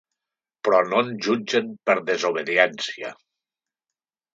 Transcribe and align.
Però 0.67 0.79
no 0.93 1.01
ens 1.05 1.21
jutgen 1.27 1.69
per 1.91 1.97
desobediència. 2.11 3.17